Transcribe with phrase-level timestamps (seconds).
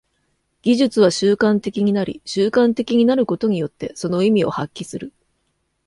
[0.63, 5.13] 技術は習慣的になり、習慣的になることによってその意味を発揮する。